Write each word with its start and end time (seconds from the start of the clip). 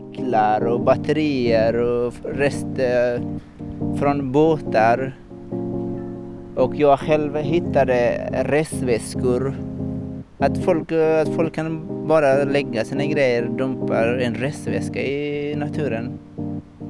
cyklar 0.00 0.66
och 0.66 0.80
batterier 0.80 1.76
och 1.76 2.14
rester 2.24 3.22
från 3.98 4.32
båtar. 4.32 5.16
Och 6.56 6.76
jag 6.76 6.98
själv 6.98 7.36
hittade 7.36 8.28
resväskor. 8.44 9.54
Att 10.38 10.58
folk, 10.58 10.92
att 10.92 11.28
folk 11.28 11.54
kan 11.54 11.86
bara 12.08 12.44
lägga 12.44 12.84
sina 12.84 13.06
grejer, 13.06 13.48
dumpa 13.58 14.20
en 14.20 14.34
resväska 14.34 15.02
i 15.02 15.54
naturen. 15.56 16.18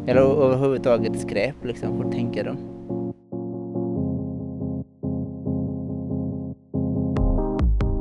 Eller 0.06 0.20
överhuvudtaget 0.20 1.20
skräp 1.20 1.64
liksom, 1.64 2.02
hur 2.02 2.12
tänker 2.12 2.44
de? 2.44 2.56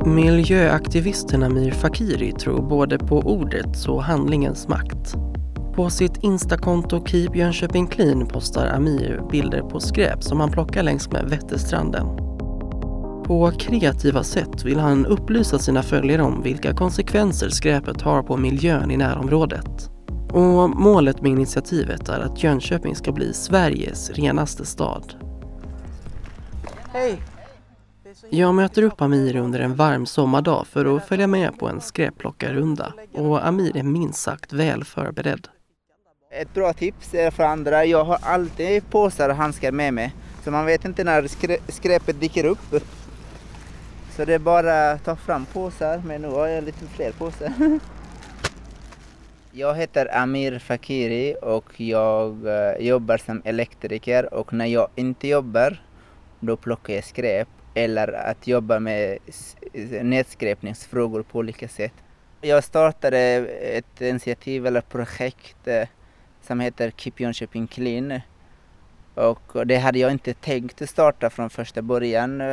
Miljöaktivisten 0.06 1.44
Amir 1.44 1.72
Fakiri 1.72 2.32
tror 2.32 2.62
både 2.62 2.98
på 2.98 3.20
ordets 3.20 3.88
och 3.88 4.04
handlingens 4.04 4.68
makt. 4.68 5.16
På 5.76 5.90
sitt 5.90 6.24
instakonto 6.24 7.06
Keep 7.06 7.30
Jönköping 7.36 7.88
Clean 7.88 8.28
postar 8.28 8.68
Amir 8.68 9.22
bilder 9.32 9.62
på 9.62 9.80
skräp 9.80 10.24
som 10.24 10.40
han 10.40 10.52
plockar 10.52 10.84
längs 10.84 11.12
med 11.12 11.30
Vätterstranden. 11.30 12.06
På 13.26 13.52
kreativa 13.60 14.24
sätt 14.24 14.66
vill 14.66 14.80
han 14.80 15.06
upplysa 15.06 15.60
sina 15.60 15.84
följare 15.84 16.22
om 16.22 16.44
vilka 16.44 16.74
konsekvenser 16.74 17.50
skräpet 17.50 18.02
har 18.02 18.24
på 18.24 18.38
miljön 18.38 18.92
i 18.92 18.98
närområdet. 18.98 19.90
Och 20.32 20.70
målet 20.70 21.22
med 21.22 21.32
initiativet 21.32 22.10
är 22.10 22.20
att 22.20 22.44
Jönköping 22.44 22.96
ska 22.96 23.12
bli 23.12 23.34
Sveriges 23.34 24.10
renaste 24.10 24.66
stad. 24.66 25.14
Hej! 26.94 27.22
Jag 28.30 28.56
möter 28.56 28.84
upp 28.84 29.02
Amir 29.02 29.36
under 29.36 29.60
en 29.60 29.76
varm 29.76 30.06
sommardag 30.06 30.68
för 30.68 30.96
att 30.96 31.08
följa 31.08 31.28
med 31.28 31.60
på 31.60 31.68
en 31.68 31.82
skräpplockarrunda 31.82 32.94
och 33.14 33.48
Amir 33.48 33.78
är 33.78 33.84
minst 33.84 34.20
sagt 34.20 34.54
väl 34.54 34.84
förberedd. 34.84 35.48
Ett 36.32 36.54
bra 36.54 36.74
tips 36.74 37.14
är 37.14 37.32
för 37.32 37.44
andra, 37.44 37.86
jag 37.86 38.04
har 38.04 38.18
alltid 38.22 38.90
påsar 38.90 39.30
och 39.30 39.36
handskar 39.36 39.72
med 39.72 39.94
mig. 39.94 40.14
Så 40.44 40.52
man 40.52 40.66
vet 40.66 40.86
inte 40.86 41.04
när 41.04 41.28
skräpet 41.72 42.20
dyker 42.20 42.46
upp. 42.46 42.84
Så 44.16 44.26
det 44.26 44.34
är 44.34 44.40
bara 44.40 44.92
att 44.92 45.06
ta 45.06 45.16
fram 45.16 45.46
påsar, 45.46 46.02
men 46.06 46.22
nu 46.22 46.28
har 46.28 46.48
jag 46.48 46.64
lite 46.64 46.86
fler 46.86 47.12
påsar. 47.12 47.80
Jag 49.52 49.76
heter 49.76 50.18
Amir 50.18 50.60
Fakiri 50.60 51.36
och 51.42 51.82
jag 51.82 52.48
eh, 52.48 52.88
jobbar 52.88 53.18
som 53.18 53.42
elektriker 53.46 54.34
och 54.34 54.54
när 54.54 54.66
jag 54.66 54.88
inte 54.96 55.28
jobbar 55.28 55.82
då 56.40 56.58
plockar 56.58 56.94
jag 56.94 57.04
skräp 57.04 57.48
eller 57.84 58.14
att 58.14 58.48
jobba 58.48 58.80
med 58.80 59.18
nedskräpningsfrågor 60.02 61.24
på 61.24 61.40
olika 61.40 61.68
sätt. 61.68 61.94
Jag 62.42 62.64
startade 62.64 63.20
ett 63.62 64.02
initiativ 64.02 64.68
eller 64.68 64.82
projekt 64.82 65.68
eh, 65.68 65.88
som 66.42 66.60
heter 66.60 66.92
Keep 66.98 67.14
Jönköping 67.18 67.68
Clean. 67.68 68.22
Och 69.16 69.68
det 69.68 69.78
hade 69.78 70.00
jag 70.00 70.12
inte 70.12 70.34
tänkt 70.34 70.90
starta 70.90 71.30
från 71.30 71.50
första 71.50 71.82
början. 71.82 72.42
Eh, 72.42 72.48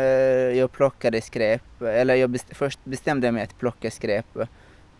jag 0.59 0.73
plockade 0.73 1.21
skräp, 1.21 1.83
eller 1.83 2.15
jag 2.15 2.31
best, 2.31 2.47
först 2.51 2.79
bestämde 2.85 3.33
mig 3.33 3.43
att 3.43 3.59
plocka 3.59 3.91
skräp 3.91 4.27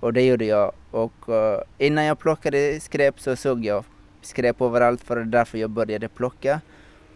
och 0.01 0.13
det 0.13 0.27
gjorde 0.27 0.45
jag. 0.45 0.73
Och 0.91 1.29
eh, 1.29 1.61
innan 1.79 2.05
jag 2.05 2.19
plockade 2.19 2.81
skräp 2.81 3.21
så 3.21 3.37
såg 3.37 3.65
jag 3.65 3.85
skräp 4.23 4.61
överallt 4.61 5.01
för 5.01 5.17
det 5.17 5.25
därför 5.25 5.59
jag 5.59 5.71
började 5.71 6.09
plocka. 6.09 6.61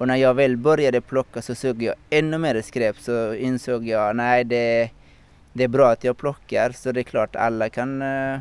Och 0.00 0.08
när 0.08 0.16
jag 0.16 0.34
väl 0.34 0.56
började 0.56 1.00
plocka 1.00 1.42
så 1.42 1.54
såg 1.54 1.82
jag 1.82 1.94
ännu 2.10 2.38
mer 2.38 2.62
skräp 2.62 2.96
så 2.98 3.34
insåg 3.34 3.86
jag 3.86 4.16
nej 4.16 4.44
det, 4.44 4.90
det 5.52 5.64
är 5.64 5.68
bra 5.68 5.90
att 5.90 6.04
jag 6.04 6.16
plockar 6.16 6.70
så 6.70 6.92
det 6.92 7.00
är 7.00 7.04
klart 7.04 7.36
alla 7.36 7.68
kan 7.68 8.02
uh, 8.02 8.38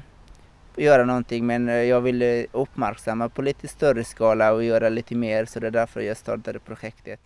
göra 0.76 1.06
någonting 1.06 1.46
men 1.46 1.70
eh, 1.70 1.76
jag 1.76 2.02
ville 2.02 2.46
uppmärksamma 2.52 3.30
på 3.30 3.42
lite 3.42 3.68
större 3.68 4.04
skala 4.04 4.54
och 4.54 4.64
göra 4.64 4.90
lite 4.90 5.16
mer 5.16 5.46
så 5.46 5.60
det 5.60 5.68
är 5.68 5.72
därför 5.72 6.02
jag 6.02 6.18
startade 6.18 6.60
projektet. 6.60 7.20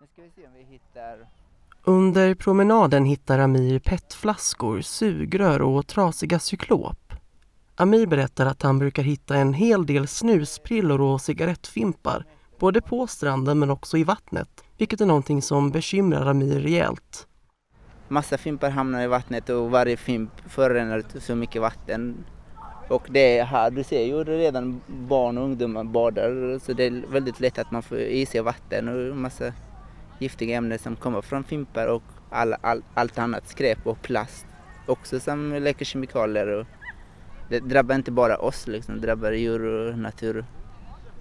Nu 0.00 0.06
ska 0.12 0.22
vi 0.22 0.30
se 0.30 0.46
om 0.46 0.54
vi 0.54 0.72
hittar 0.72 1.26
under 1.84 2.34
promenaden 2.34 3.04
hittar 3.04 3.38
Amir 3.38 3.78
petflaskor, 3.78 4.80
sugrör 4.80 5.62
och 5.62 5.86
trasiga 5.86 6.38
cyklop. 6.38 7.12
Amir 7.76 8.06
berättar 8.06 8.46
att 8.46 8.62
han 8.62 8.78
brukar 8.78 9.02
hitta 9.02 9.36
en 9.36 9.54
hel 9.54 9.86
del 9.86 10.08
snusprillor 10.08 11.00
och 11.00 11.20
cigarettfimpar 11.20 12.24
både 12.62 12.80
på 12.80 13.06
stranden 13.06 13.58
men 13.58 13.70
också 13.70 13.96
i 13.98 14.04
vattnet, 14.04 14.64
vilket 14.78 15.00
är 15.00 15.06
någonting 15.06 15.42
som 15.42 15.70
bekymrar 15.70 16.26
Amir 16.26 16.60
rejält. 16.60 17.26
Massa 18.08 18.38
fimpar 18.38 18.70
hamnar 18.70 19.02
i 19.02 19.06
vattnet 19.06 19.48
och 19.48 19.70
varje 19.70 19.96
fimp 19.96 20.30
förorenar 20.46 21.04
så 21.18 21.34
mycket 21.34 21.62
vatten. 21.62 22.24
Och 22.88 23.02
det 23.08 23.38
är 23.38 23.44
här, 23.44 23.70
du 23.70 23.84
ser 23.84 24.04
ju 24.04 24.24
redan 24.24 24.80
barn 24.86 25.38
och 25.38 25.44
ungdomar 25.44 25.84
badar 25.84 26.58
så 26.58 26.72
det 26.72 26.84
är 26.84 27.04
väldigt 27.08 27.40
lätt 27.40 27.58
att 27.58 27.70
man 27.70 27.82
får 27.82 27.98
i 27.98 28.26
sig 28.26 28.40
vatten 28.40 28.88
och 28.88 29.16
massa 29.16 29.52
giftiga 30.18 30.56
ämnen 30.56 30.78
som 30.78 30.96
kommer 30.96 31.20
från 31.20 31.44
fimpar 31.44 31.86
och 31.86 32.02
all, 32.30 32.54
all, 32.60 32.82
allt 32.94 33.18
annat 33.18 33.48
skräp 33.48 33.86
och 33.86 34.02
plast 34.02 34.46
också 34.86 35.20
som 35.20 35.52
läcker 35.52 35.84
kemikalier. 35.84 36.46
Och 36.46 36.66
det 37.48 37.60
drabbar 37.60 37.94
inte 37.94 38.10
bara 38.10 38.36
oss, 38.36 38.66
liksom, 38.66 39.00
det 39.00 39.06
drabbar 39.06 39.32
djur 39.32 39.64
och 39.64 39.98
natur. 39.98 40.44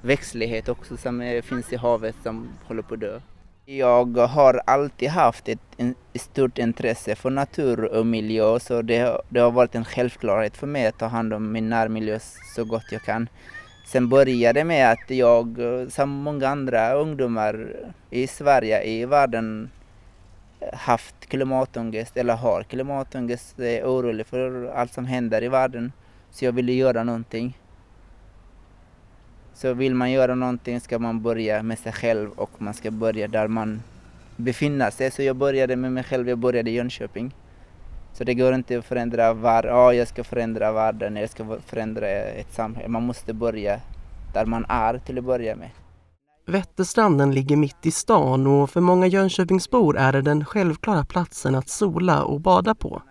Växtlighet 0.02 0.70
också 0.70 0.98
som 0.98 1.42
finns 1.44 1.74
i 1.74 1.76
havet 1.76 2.16
som 2.24 2.50
håller 2.68 2.82
på 2.82 2.94
att 2.94 3.00
dö. 3.00 3.20
Jag 3.66 4.18
har 4.18 4.62
alltid 4.66 5.10
haft 5.10 5.50
ett, 5.50 5.60
ett 6.14 6.22
stort 6.22 6.58
intresse 6.58 7.16
för 7.16 7.30
natur 7.30 7.84
och 7.84 8.06
miljö 8.06 8.60
så 8.60 8.82
det, 8.82 9.22
det 9.30 9.40
har 9.40 9.52
varit 9.52 9.76
en 9.76 9.86
självklarhet 9.86 10.58
för 10.58 10.68
mig 10.68 10.88
att 10.88 10.98
ta 10.98 11.06
hand 11.06 11.34
om 11.34 11.52
min 11.52 11.70
närmiljö 11.70 12.20
så 12.56 12.66
gott 12.66 12.92
jag 12.92 13.02
kan. 13.02 13.30
Sen 13.86 14.10
började 14.10 14.60
det 14.60 14.64
med 14.64 14.92
att 14.92 15.10
jag, 15.10 15.58
som 15.90 16.10
många 16.10 16.48
andra 16.48 16.94
ungdomar 16.94 17.76
i 18.10 18.28
Sverige, 18.28 18.84
i 18.84 19.06
världen, 19.06 19.70
haft 20.74 21.16
klimatångest 21.26 22.18
eller 22.18 22.36
har 22.36 22.64
klimatångest, 22.64 23.60
är 23.60 23.84
orolig 23.84 24.26
för 24.26 24.66
allt 24.76 24.94
som 24.94 25.06
händer 25.06 25.44
i 25.44 25.48
världen. 25.48 25.92
Så 26.32 26.46
jag 26.46 26.52
ville 26.52 26.74
göra 26.74 27.04
någonting. 27.04 27.58
Så 29.62 29.74
vill 29.74 29.96
man 29.96 30.12
göra 30.12 30.36
någonting 30.36 30.80
ska 30.80 31.00
man 31.00 31.22
börja 31.22 31.64
med 31.64 31.80
sig 31.80 31.92
själv 31.92 32.30
och 32.36 32.50
man 32.58 32.74
ska 32.74 32.92
börja 32.92 33.28
där 33.28 33.48
man 33.48 33.82
befinner 34.36 34.92
sig. 34.92 35.12
Så 35.12 35.22
jag 35.22 35.36
började 35.36 35.76
med 35.76 35.92
mig 35.92 36.04
själv, 36.04 36.30
jag 36.30 36.38
började 36.38 36.70
i 36.70 36.74
Jönköping. 36.74 37.36
Så 38.14 38.24
det 38.24 38.34
går 38.34 38.54
inte 38.54 38.78
att 38.78 38.86
förändra 38.86 39.34
var, 39.34 39.64
ja 39.64 39.94
jag 39.94 40.08
ska 40.08 40.24
förändra 40.24 40.72
världen, 40.72 41.16
jag 41.16 41.30
ska 41.30 41.58
förändra 41.66 42.08
ett 42.10 42.54
samhälle. 42.54 42.88
Man 42.88 43.04
måste 43.04 43.34
börja 43.34 43.80
där 44.34 44.46
man 44.46 44.66
är 44.70 44.98
till 44.98 45.18
att 45.18 45.24
börja 45.24 45.56
med. 45.56 45.70
Vätterstranden 46.48 47.32
ligger 47.32 47.56
mitt 47.56 47.86
i 47.86 47.92
stan 47.92 48.48
och 48.48 48.70
för 48.70 48.82
många 48.82 49.08
Jönköpingsbor 49.08 49.98
är 49.98 50.12
det 50.12 50.22
den 50.22 50.46
självklara 50.46 51.06
platsen 51.06 51.56
att 51.56 51.70
sola 51.70 52.24
och 52.24 52.42
bada 52.42 52.76
på. 52.76 53.02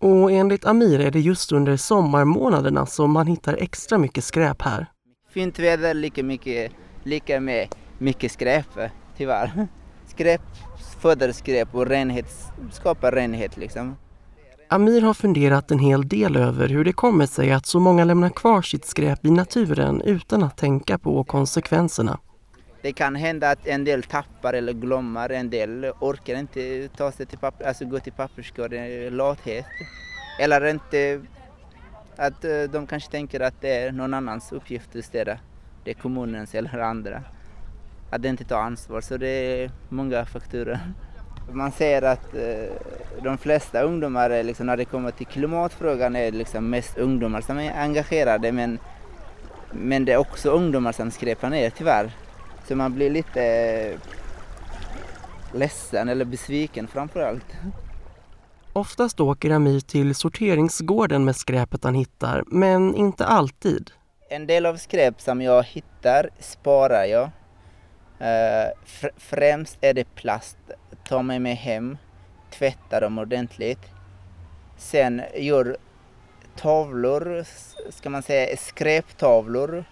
Och 0.00 0.32
enligt 0.32 0.64
Amir 0.64 1.00
är 1.00 1.10
det 1.10 1.20
just 1.20 1.52
under 1.52 1.76
sommarmånaderna 1.76 2.86
som 2.86 3.10
man 3.10 3.26
hittar 3.26 3.54
extra 3.54 3.98
mycket 3.98 4.24
skräp 4.24 4.62
här. 4.62 4.86
Fint 5.34 5.58
väder, 5.58 5.94
lika 5.94 6.22
mycket, 6.22 6.72
lika 7.02 7.40
med 7.40 7.68
mycket 7.98 8.32
skräp 8.32 8.66
tyvärr. 9.16 9.68
Skräp 10.06 10.40
föder 11.00 11.32
skräp 11.32 11.74
och 11.74 11.86
renhet 11.86 12.26
skapar 12.72 13.12
renhet 13.12 13.56
liksom. 13.56 13.96
Amir 14.68 15.00
har 15.00 15.14
funderat 15.14 15.70
en 15.70 15.78
hel 15.78 16.08
del 16.08 16.36
över 16.36 16.68
hur 16.68 16.84
det 16.84 16.92
kommer 16.92 17.26
sig 17.26 17.52
att 17.52 17.66
så 17.66 17.80
många 17.80 18.04
lämnar 18.04 18.30
kvar 18.30 18.62
sitt 18.62 18.84
skräp 18.84 19.24
i 19.24 19.30
naturen 19.30 20.00
utan 20.00 20.42
att 20.42 20.56
tänka 20.56 20.98
på 20.98 21.24
konsekvenserna. 21.24 22.18
Det 22.82 22.92
kan 22.92 23.16
hända 23.16 23.50
att 23.50 23.66
en 23.66 23.84
del 23.84 24.02
tappar 24.02 24.52
eller 24.54 24.72
glömmer, 24.72 25.30
en 25.30 25.50
del 25.50 25.84
orkar 26.00 26.36
inte 26.36 26.88
ta 26.96 27.12
sig 27.12 27.26
till 27.26 27.38
papper, 27.38 27.64
alltså 27.64 27.84
gå 27.84 27.98
till 27.98 28.12
papperskorgen, 28.12 29.16
lathet. 29.16 29.64
Eller 30.40 30.66
inte 30.66 31.20
att 32.16 32.44
eh, 32.44 32.62
de 32.62 32.86
kanske 32.86 33.10
tänker 33.10 33.40
att 33.40 33.60
det 33.60 33.76
är 33.78 33.92
någon 33.92 34.14
annans 34.14 34.52
uppgift 34.52 34.96
att 34.96 35.04
städa. 35.04 35.38
Det 35.84 35.90
är 35.90 35.94
kommunens 35.94 36.54
eller 36.54 36.78
andra. 36.78 37.22
Att 38.10 38.22
de 38.22 38.28
inte 38.28 38.44
tar 38.44 38.60
ansvar, 38.60 39.00
så 39.00 39.16
det 39.16 39.28
är 39.28 39.70
många 39.88 40.24
faktorer. 40.24 40.80
Man 41.52 41.72
ser 41.72 42.02
att 42.02 42.34
eh, 42.34 42.72
de 43.22 43.38
flesta 43.38 43.82
ungdomar, 43.82 44.30
är 44.30 44.42
liksom, 44.42 44.66
när 44.66 44.76
det 44.76 44.84
kommer 44.84 45.10
till 45.10 45.26
klimatfrågan, 45.26 46.16
är 46.16 46.32
liksom 46.32 46.70
mest 46.70 46.98
ungdomar 46.98 47.40
som 47.40 47.58
är 47.58 47.72
engagerade. 47.80 48.52
Men, 48.52 48.78
men 49.72 50.04
det 50.04 50.12
är 50.12 50.16
också 50.16 50.50
ungdomar 50.50 50.92
som 50.92 51.10
skräpar 51.10 51.50
ner 51.50 51.70
tyvärr. 51.70 52.10
Så 52.68 52.76
man 52.76 52.94
blir 52.94 53.10
lite 53.10 53.42
eh, 53.44 53.98
ledsen 55.52 56.08
eller 56.08 56.24
besviken 56.24 56.86
framför 56.88 57.20
allt. 57.20 57.46
Oftast 58.76 59.20
åker 59.20 59.50
Amir 59.50 59.80
till 59.80 60.14
sorteringsgården 60.14 61.24
med 61.24 61.36
skräpet 61.36 61.84
han 61.84 61.94
hittar, 61.94 62.44
men 62.46 62.94
inte 62.94 63.26
alltid. 63.26 63.90
En 64.30 64.46
del 64.46 64.66
av 64.66 64.76
skräp 64.76 65.20
som 65.20 65.42
jag 65.42 65.62
hittar 65.62 66.30
sparar 66.38 67.04
jag. 67.04 67.30
Eh, 68.18 68.70
främst 69.16 69.78
är 69.80 69.94
det 69.94 70.14
plast 70.14 70.56
tar 71.08 71.22
med 71.22 71.42
mig 71.42 71.54
hem, 71.54 71.98
tvättar 72.50 73.00
dem 73.00 73.18
ordentligt. 73.18 73.80
Sen 74.76 75.22
gör 75.34 75.76
tavlor, 76.56 77.44
ska 77.90 78.10
man 78.10 78.22
säga 78.22 78.56
skräptavlor 78.56 79.84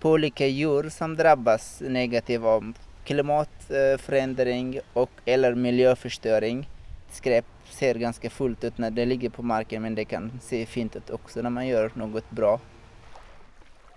på 0.00 0.10
olika 0.10 0.46
djur 0.46 0.88
som 0.88 1.16
drabbas 1.16 1.82
negativt 1.88 2.44
av 2.44 2.72
klimatförändring 3.04 4.80
och 4.92 5.10
eller 5.24 5.54
miljöförstöring. 5.54 6.68
Skräp 7.14 7.44
ser 7.70 7.94
ganska 7.94 8.30
fullt 8.30 8.64
ut 8.64 8.78
när 8.78 8.90
det 8.90 9.06
ligger 9.06 9.30
på 9.30 9.42
marken 9.42 9.82
men 9.82 9.94
det 9.94 10.04
kan 10.04 10.40
se 10.42 10.66
fint 10.66 10.96
ut 10.96 11.10
också 11.10 11.42
när 11.42 11.50
man 11.50 11.66
gör 11.66 11.90
något 11.94 12.30
bra. 12.30 12.60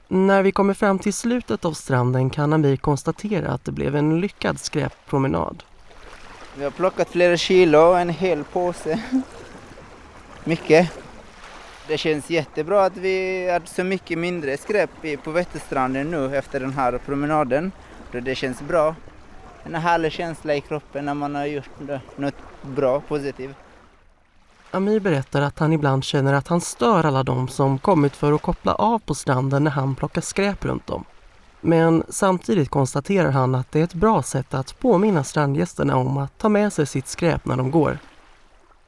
När 0.08 0.44
vi 0.44 0.52
kommer 0.52 0.74
fram 0.74 1.00
till 1.00 1.14
slutet 1.14 1.66
av 1.66 1.74
stranden 1.74 2.30
kan 2.30 2.54
Amir 2.54 2.76
konstatera 2.76 3.52
att 3.52 3.66
det 3.66 3.72
blev 3.72 3.96
en 3.96 4.22
lyckad 4.22 4.60
skräppromenad. 4.60 5.64
Vi 6.58 6.64
har 6.64 6.72
plockat 6.72 7.10
flera 7.10 7.38
kilo, 7.38 7.94
en 7.94 8.10
hel 8.10 8.44
påse. 8.44 9.04
Mycket. 10.44 10.92
Det 11.88 11.98
känns 11.98 12.30
jättebra 12.30 12.86
att 12.86 12.98
vi 12.98 13.50
har 13.50 13.62
så 13.66 13.84
mycket 13.84 14.18
mindre 14.18 14.58
skräp 14.58 14.90
på 15.24 15.32
Vätterstranden 15.32 16.12
nu 16.12 16.38
efter 16.38 16.60
den 16.60 16.74
här 16.74 16.98
promenaden. 17.06 17.72
Det 18.12 18.36
känns 18.36 18.62
bra. 18.62 18.96
En 19.68 19.76
härlig 19.76 20.12
känsla 20.12 20.56
i 20.56 20.62
kroppen 20.62 21.06
när 21.06 21.14
man 21.14 21.36
har 21.36 21.46
gjort 21.46 21.70
något 22.16 22.36
bra, 22.62 23.00
positivt. 23.00 23.56
Amir 24.72 25.00
berättar 25.00 25.42
att 25.42 25.60
han 25.60 25.74
ibland 25.74 26.04
känner 26.04 26.34
att 26.34 26.48
han 26.48 26.62
stör 26.62 27.04
alla 27.04 27.24
de 27.24 27.48
som 27.48 27.80
kommit 27.80 28.16
för 28.16 28.34
att 28.34 28.42
koppla 28.42 28.74
av 28.74 29.00
på 29.00 29.16
stranden 29.16 29.64
när 29.64 29.72
han 29.72 29.96
plockar 29.96 30.22
skräp 30.22 30.66
runt 30.66 30.90
om. 30.90 31.04
Men 31.62 32.04
samtidigt 32.10 32.70
konstaterar 32.70 33.32
han 33.32 33.56
att 33.56 33.72
det 33.72 33.80
är 33.80 33.84
ett 33.84 33.94
bra 33.94 34.24
sätt 34.24 34.54
att 34.54 34.80
påminna 34.80 35.24
strandgästerna 35.24 35.96
om 35.96 36.18
att 36.18 36.38
ta 36.38 36.50
med 36.50 36.74
sig 36.74 36.86
sitt 36.86 37.08
skräp 37.08 37.46
när 37.46 37.58
de 37.58 37.72
går. 37.72 37.98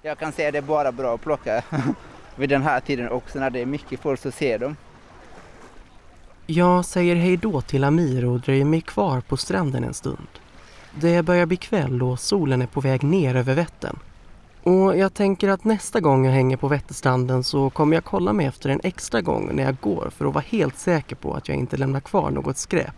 Jag 0.01 0.17
kan 0.17 0.31
säga 0.31 0.47
att 0.47 0.53
det 0.53 0.57
är 0.57 0.61
bara 0.61 0.91
bra 0.91 1.15
att 1.15 1.21
plocka 1.21 1.63
vid 2.35 2.49
den 2.49 2.61
här 2.61 2.79
tiden 2.79 3.09
också 3.09 3.39
när 3.39 3.49
det 3.49 3.59
är 3.59 3.65
mycket 3.65 3.99
folk 3.99 4.21
så 4.21 4.31
ser 4.31 4.59
de. 4.59 4.75
Jag 6.45 6.85
säger 6.85 7.15
hej 7.15 7.37
då 7.37 7.61
till 7.61 7.83
Amir 7.83 8.25
och 8.25 8.39
dröjer 8.39 8.65
mig 8.65 8.81
kvar 8.81 9.21
på 9.21 9.37
stranden 9.37 9.83
en 9.83 9.93
stund. 9.93 10.27
Det 10.95 11.23
börjar 11.23 11.45
bli 11.45 11.57
kväll 11.57 12.03
och 12.03 12.19
solen 12.19 12.61
är 12.61 12.67
på 12.67 12.81
väg 12.81 13.03
ner 13.03 13.35
över 13.35 13.55
Vättern. 13.55 13.99
Och 14.63 14.97
jag 14.97 15.13
tänker 15.13 15.49
att 15.49 15.63
nästa 15.63 15.99
gång 15.99 16.25
jag 16.25 16.33
hänger 16.33 16.57
på 16.57 16.67
Vätterstranden 16.67 17.43
så 17.43 17.69
kommer 17.69 17.95
jag 17.97 18.03
kolla 18.03 18.33
mig 18.33 18.45
efter 18.45 18.69
en 18.69 18.81
extra 18.83 19.21
gång 19.21 19.55
när 19.55 19.63
jag 19.63 19.77
går 19.81 20.09
för 20.17 20.25
att 20.25 20.33
vara 20.33 20.43
helt 20.47 20.77
säker 20.79 21.15
på 21.15 21.33
att 21.33 21.47
jag 21.47 21.57
inte 21.57 21.77
lämnar 21.77 21.99
kvar 21.99 22.31
något 22.31 22.57
skräp. 22.57 22.95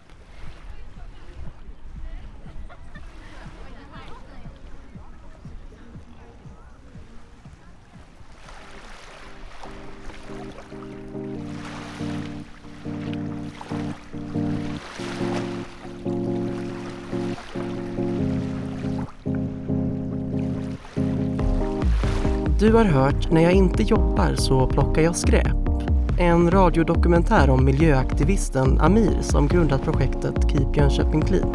Du 22.61 22.73
har 22.73 22.85
hört 22.85 23.31
När 23.31 23.41
jag 23.41 23.53
inte 23.53 23.83
jobbar 23.83 24.35
så 24.35 24.67
plockar 24.67 25.01
jag 25.01 25.15
skräp. 25.15 25.57
En 26.19 26.51
radiodokumentär 26.51 27.49
om 27.49 27.65
miljöaktivisten 27.65 28.81
Amir 28.81 29.17
som 29.21 29.47
grundat 29.47 29.83
projektet 29.83 30.35
Keep 30.51 30.67
Jönköping 30.75 31.21
Clean. 31.21 31.49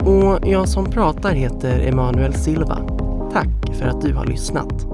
Och 0.00 0.48
jag 0.48 0.68
som 0.68 0.84
pratar 0.84 1.32
heter 1.32 1.80
Emanuel 1.80 2.34
Silva. 2.34 2.78
Tack 3.32 3.76
för 3.78 3.86
att 3.86 4.00
du 4.00 4.14
har 4.14 4.26
lyssnat. 4.26 4.93